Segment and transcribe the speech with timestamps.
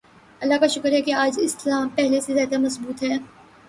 [0.41, 3.17] اللہ کا شکر ہے کہ آج اسلام پہلے سے زیادہ مضبوط ہے۔